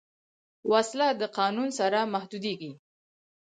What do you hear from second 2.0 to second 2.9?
محدودېږي